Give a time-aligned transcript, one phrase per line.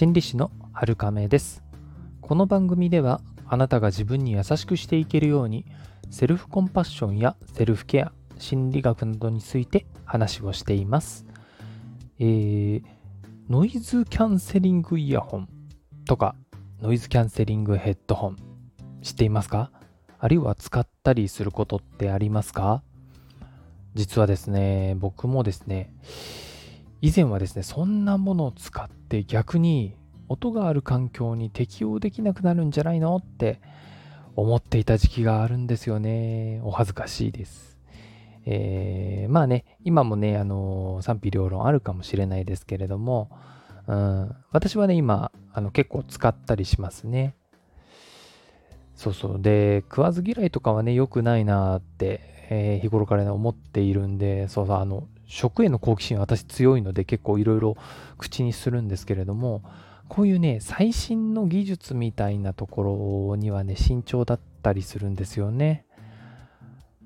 [0.00, 1.62] 心理師の春亀です。
[2.22, 5.66] この番組ではあなたが自分に優しくしていけるように
[6.08, 11.26] セルフコンパッションやセルフケア心理学などについて話をしています。
[12.18, 12.82] えー、
[13.50, 15.48] ノイズキャンセリングイヤホン
[16.06, 16.34] とか
[16.80, 18.36] ノイズキャンセリングヘッドホン
[19.02, 19.70] 知っていますか？
[20.18, 22.82] あるいは使ったりすることってありますか？
[23.94, 25.92] 実はですね、僕もですね、
[27.02, 29.96] 以前はですね、そんなものを使って逆に
[30.28, 33.60] 音がある環境に適応できなくなるんじゃないのって
[34.36, 36.60] 思っていた時期があるんですよね。
[36.62, 37.78] お恥ずかしいです。
[38.44, 43.30] えー、まあね、今もね、あの賛否両論あるかもしれないですけれども、
[43.86, 47.34] うん、私はね、今、あの結構使ったりしますね。
[48.94, 49.40] そうそう。
[49.40, 52.20] で、食わず嫌いとかはね、良くないなって、
[52.50, 57.76] えー、日頃からね、思っているんで、そうそう、あの、食への好奇心私強いので結構いろいろ
[58.18, 59.62] 口にするんですけれども、
[60.08, 65.86] こういうね、最新の技術みたいなところにはね、慎重だったりするんですよね。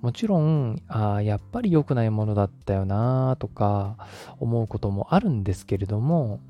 [0.01, 3.99] もちろん、あやっぱり良くないものだったよなとか
[4.41, 6.41] 思うこともあるんですけれども、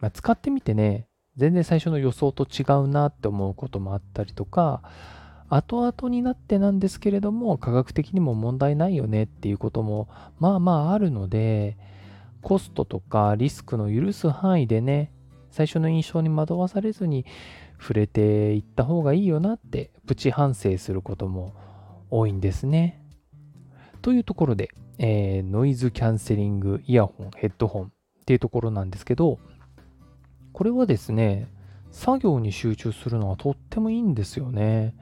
[0.00, 1.06] まあ、使ってみてね、
[1.36, 4.82] 全然最初の予想と違うなって思うこともあったりとか、
[5.48, 11.76] 後々になってなんですけれども、科学的にも問題ないよねっていうことも、まあまああるので、
[12.42, 15.12] コストとかリスクの許す範囲でね、
[15.50, 17.24] 最初の印象に惑わされずに
[17.80, 21.54] 触れていった方がいいよなってプチ反省することも
[22.10, 23.02] 多いんですね。
[24.02, 27.88] というところで、えー、ノイズキャンセリングイヤホン、ヘッドホンっ
[28.26, 29.38] ていうところなんですけど、
[30.52, 31.48] これはですね、
[31.90, 34.94] 作業に集中するのはとってもいいんですよね。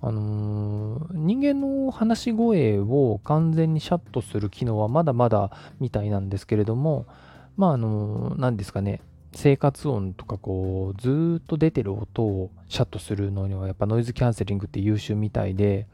[0.00, 7.06] あのー、人間の話し声を完全にシャットする機能はまだまだみたいなんですけれども、
[7.56, 9.00] まあ、あのー、何ですかね、
[9.34, 15.86] 生活音とかこう、ずっと出てる音をシャットするのにはやっぱノイズキャンセリングって優秀みたいで、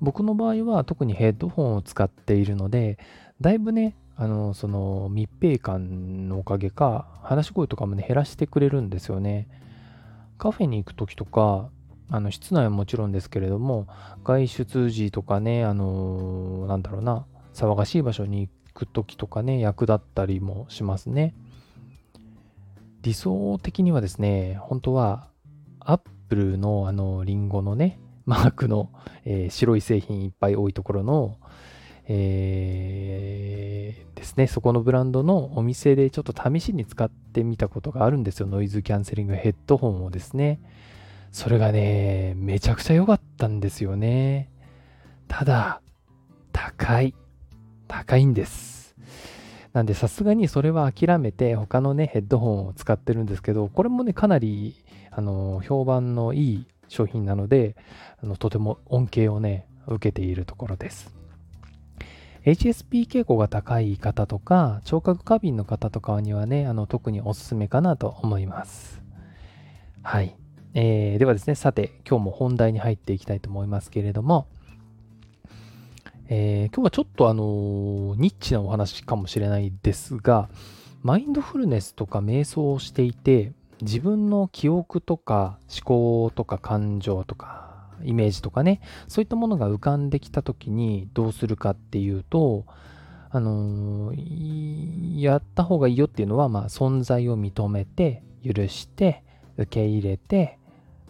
[0.00, 2.98] 僕の場合は特にヘッドホンを使っているので、
[3.40, 9.48] だいぶね、あの、その密閉感のおかげか、話し声とかもね、減らしてくれるんですよね。
[10.38, 11.70] カフェに行く時とか、
[12.10, 13.86] あの室内はもちろんですけれども、
[14.24, 21.34] 外出時とかね、あのー、なんだろうな、騒がしい場所に行く時とかね、役立ったりもしますね。
[23.02, 25.28] 理想的にはですね、本当は、
[25.78, 28.90] アップルのあの、リンゴのね、マークの、
[29.24, 31.38] えー、白い製品いっぱい多いところの、
[32.06, 38.46] えー、ですね、そこのブランドのお店でちょっと試しに使ってみたことがあるんですよ。
[38.48, 40.60] ノイズキャンセリングヘッドホンをですね。
[41.32, 44.50] それがね、めちゃくちゃ良かったんですよね。
[45.28, 45.80] ただ、
[46.52, 47.14] 高い。
[47.88, 48.96] 高いんです。
[49.72, 54.74] なんでさすがにそれは諦めて他のね、ヘッドホンを使ってるんですけど、これもね、かなり、
[55.10, 57.76] あの、評判のいい商品なので、
[58.22, 61.14] あのとても恩恵をね、受けているところです。
[62.44, 69.00] HSP 傾向が高い方とか、聴覚過敏の方とかにはね、あの特におすすめかなと思います。
[70.02, 70.34] はい。
[70.72, 74.46] えー、ではですね、さて、今日も本題に入っていきたいと思いますけれども、
[76.28, 80.48] えー、今日はちょっとあの、ニッチなお話かもしれないですが、
[81.02, 92.64] マインドフルネスとか瞑想をしていて、自分の記憶とか思考とか感情とかイメージとかね、そういったものが浮かんできた時にどうするかっていうと、
[93.30, 99.24] あのー、やった方がいいよっていうのは、まあ、存在を認めて、許して、
[99.56, 100.59] 受け入れて、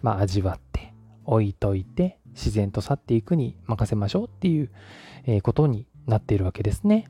[0.02, 0.92] まあ、味わって
[1.24, 4.70] 置いといて自然と去っていくに任せましょうっていう、
[5.42, 7.06] ことになっているわけですね。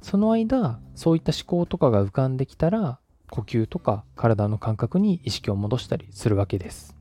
[0.00, 2.98] その間そういった思考とかが浮かんできたら
[3.30, 6.96] 呼吸とか体の感覚に意識を戻したりするわけです。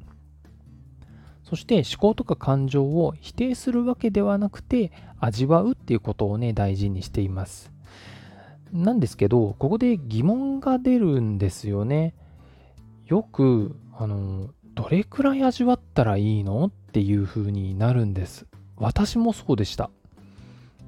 [1.43, 7.71] そして思考とか感情を否定するわけではなくて味わうっていうことをね大事にしています。
[8.71, 12.15] なんですけどここで疑問が出るんですよね。
[13.05, 16.65] よくあのどれくらい味わったらいいの？
[16.65, 18.47] っていう風になるんです。
[18.77, 19.89] 私もそうでした。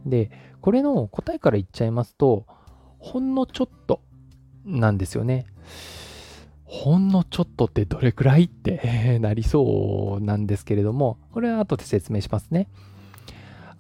[0.06, 0.32] で、
[0.62, 2.46] これの答えから言っちゃいますと、
[3.00, 4.02] ほんのちょっと
[4.66, 5.46] なんですよね。
[6.66, 8.46] ほんのちょっとってどれくらい？
[8.46, 12.68] って なりそうなんですけれども、これは後で説明しますね。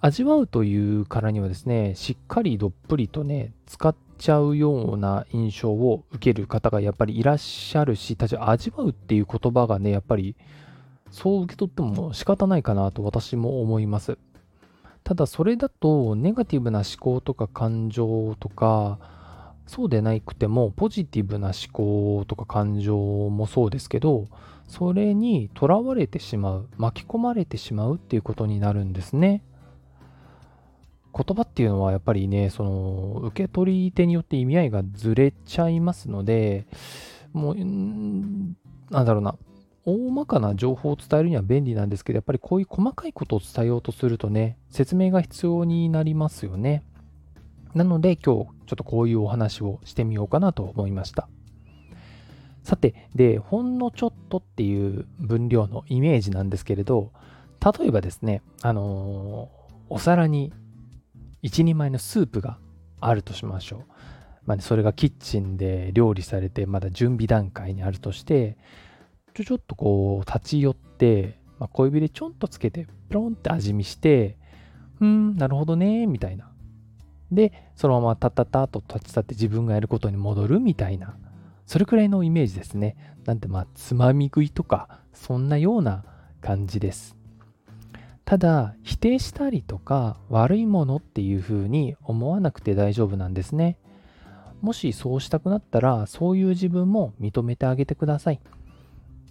[0.06, 10.36] 味わうというからにはですね、しっかりどっぷりとね、使っちゃうような印象を受ける方がやっぱりいらっしゃるし、確か味わうっていう言葉がね、やっぱり
[11.10, 14.18] そう受け取っても仕方ないかなと私も思います。
[15.06, 19.00] ただそれだとネガティブな思考とか感情とか
[19.68, 24.28] そうでなくてもポジティブな思考とか感情もそうですけど
[24.68, 29.44] それにとらわれてしまう巻き込まれてしまうっていうことになるんですね
[31.15, 36.65] 言葉っていうのはやっぱりねその受け取り手によって意味合いがずれちゃいますので
[37.33, 39.36] もうなんだろうな。
[39.86, 46.83] 大まかな情報を伝えるには便利なんですけどやっぱりこういう細かいことを伝えようとするとね説明が必要になりますよね。
[47.74, 51.27] なので今日ちょっとこういうお話をしてみようかなと思いました。
[52.63, 57.12] さてでほんのちょっとっていう分量のイメージなんですけれど
[57.59, 60.54] 例えばですねあのー、お皿に
[61.44, 62.57] 一人前のスープが
[63.00, 63.80] あるとしましょう。
[64.45, 68.57] まあね、それがキッチンで料理されてまだ準備段階にあるとして
[69.34, 74.38] ちょちょっとこう立ち寄って、まあ、小指でちょんとつけてピロンって味見して
[75.00, 76.50] うんなるほどねみたいな。
[77.31, 81.18] でそのままタッタッタと立ち去って自分がやることに戻るみたいな。
[81.66, 82.95] それくらいのイメージですね。
[83.25, 86.04] なんてまあつまみ食いとかそんなような
[86.42, 87.18] 感じです。
[88.25, 93.78] ただ否定したりとか悪いものっていうふうに思わなくて大丈夫なんですね。
[94.62, 98.40] もしそうしたくなったらそういう自分も認めてあげてください。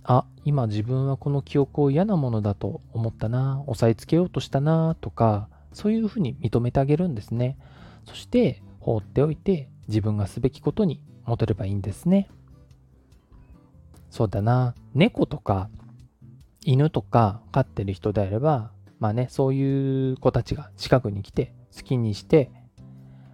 [0.05, 7.57] あ今自分はこの記憶を嫌なものだと思ったな押さえつけようとしたなとかそういうふうに認めてあげるんですね。
[8.05, 12.29] そして放っておいて自分がすべきことに戻ればいいんですね。
[14.11, 14.75] そうだな。
[14.95, 15.71] 猫とか
[16.65, 18.71] 犬とか飼ってる人であれば
[19.03, 22.53] まあね、そういう子たちが近くに来て、好きにして、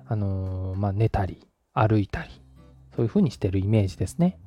[0.06, 2.30] あのー、まあ寝たり、歩いたり、
[2.96, 4.40] そういう風にしてるイメージですね。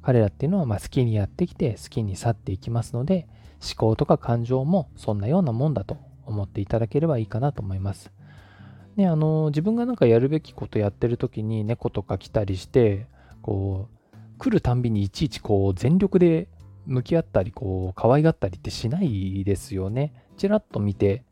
[0.00, 3.28] 彼らっていうのはま好きにやってきて好きに去っていきますので
[3.62, 8.10] 思考とか感情もそんなようなもんだと思っていただければいいかなと思います。
[8.96, 13.08] ね、あの自分がなんかやるべきことやってる時に猫とか来たりして
[13.42, 16.48] こう来るたんびにいちいちこう全力で
[16.86, 20.12] 向き合ったりこう可愛がったりってしないですよね。
[20.36, 21.24] ちらっと見て、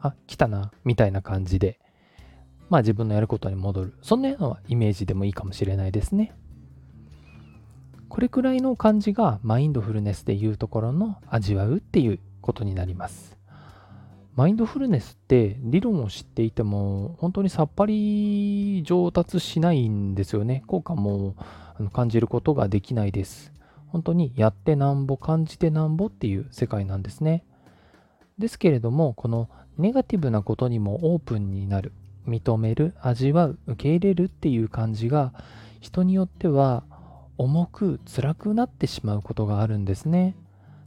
[0.00, 1.78] あ、来たな、みたいな感じで、
[2.68, 3.94] まあ自分のやることに戻る。
[4.02, 6.34] そんなようなイメージでもいいかもしれないですね。
[8.08, 13.38] これくらいの感じがマインドフルネスでいうところの味わうっていうことになります。
[14.34, 20.64] マインドフルネスって理論を知っていても本当にさっぱり上達しないんですよね。
[20.66, 21.36] 効果も
[21.92, 23.52] 感じることができないです。
[23.90, 27.44] 本当にやってなんぼ感じてなんぼっていう世界なんですね。
[28.38, 29.48] ですけれども、この
[29.78, 31.92] ネガティブなことにもオープンになる、
[32.26, 35.32] 認める、味わう、受け入れるっていう感じが、
[35.80, 36.84] 人によっては
[37.38, 40.36] 重く辛くなってしまうことがあるんですね。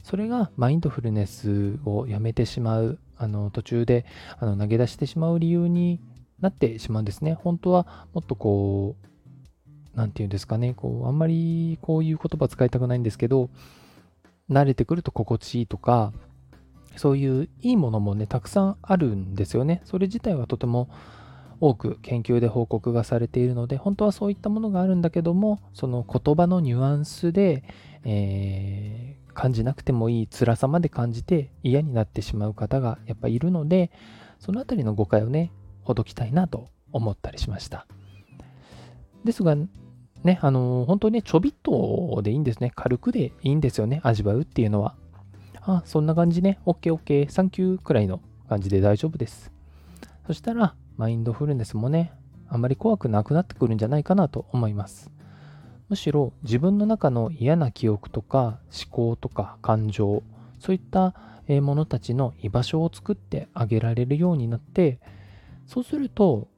[0.02, 4.04] それがマインドフルネスをやめてしまう、あの途中で
[4.38, 6.00] あの投げ出してしまう理由に
[6.40, 7.34] なってしまうんですね。
[7.34, 9.06] 本当はもっとこう、
[9.94, 13.50] 何て言うんですかね、こう、あんまりこういう言葉使いたくないんですけど、
[14.50, 16.12] 慣れてくると心地いいとか、
[16.96, 19.82] そういういいものもね、たくさんあるんですよね。
[19.84, 20.88] それ自体はとても
[21.60, 27.64] 多く研究で報告がされているので、本当はそういったものがあるんだけども、その言葉のニュアンスで、
[28.04, 33.90] えー、感じなくてもいい辛さまで感じて嫌になってしまう方がやっぱいるので、
[34.38, 35.52] そのあたりの誤解をね、
[35.82, 37.86] ほどきたいなと思ったりしました。
[39.24, 39.56] ですが、
[40.24, 42.72] ね、あの、本当にね、ちょびっとでいいんですね。
[42.74, 44.96] 軽くでいいんですよね、味わうっていうのは。
[45.60, 46.58] あ、そんな感じね。
[46.66, 49.52] OK, OK, サンキューくらいの感じで大丈夫です。
[50.26, 52.12] そしたら、マインドフルネスもね、
[52.48, 55.10] あまり怖くなくなってくるんじゃないかなと思います。
[55.88, 60.22] むしろ自分の中の嫌な記憶とか思考とか感情、
[60.58, 61.14] そういった
[61.48, 64.98] ものたちの居場所を作ってあげられるようになって、
[65.66, 66.48] そうすると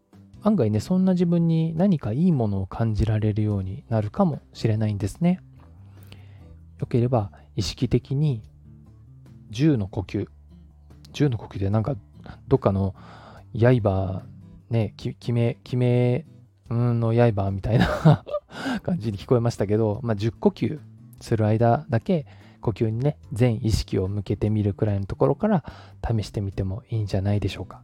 [0.46, 5.40] 案外ね、そんな自分に何かいいものを感じられるようになるかもしれないんですね。
[6.78, 8.44] よければ意識的に
[9.50, 10.28] 10の呼吸。
[11.14, 11.96] 10の呼吸でなんか
[12.46, 12.94] どっかの
[13.54, 14.22] 刃、
[14.70, 16.26] ね、決め、決め、
[16.72, 18.24] んの刃みたいな
[18.84, 20.78] 感じに聞こえましたけど、まあ、10呼吸
[21.20, 22.24] する間だけ
[22.60, 25.64] 呼吸にね、全意識を向けてみるくらいのところから
[26.08, 27.82] 試してみてもいいんじゃないでしょうか。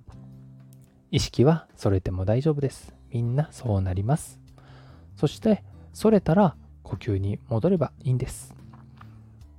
[1.13, 2.95] 意識はそれても大丈夫です。
[3.13, 4.41] みんなそうなります。
[5.17, 8.55] そして、それたら呼吸に戻ればいいんです。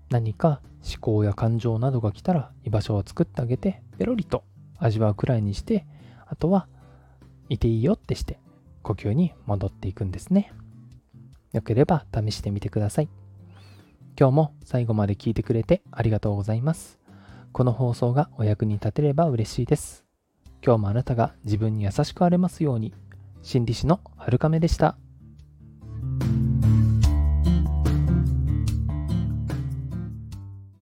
[0.10, 4.44] 何か思考や感情などが来たら居場所を作ってあげてペロリと
[4.78, 5.86] 味わうくらいにして
[6.28, 6.68] あとは
[7.50, 8.38] いていいよってして
[8.84, 10.54] 呼吸に戻っていくんですね
[11.54, 13.10] よければ試してみてください
[14.20, 17.00] 今日も最後まで聞いてくれてありがとうございます
[17.52, 20.04] この放送がお役に立てれば嬉しいです
[20.66, 22.94] 今日もあなたが自分に優しくあれますように
[23.42, 24.96] 心理師の春亀でした。